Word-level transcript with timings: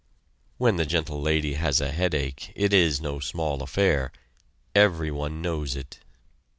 (When 0.57 0.77
the 0.77 0.87
Gentle 0.87 1.21
Lady 1.21 1.53
has 1.53 1.79
a 1.79 1.91
headache 1.91 2.51
it 2.55 2.73
is 2.73 2.99
no 2.99 3.19
small 3.19 3.61
affair 3.61 4.11
everyone 4.73 5.43
knows 5.43 5.75
it!) 5.75 5.99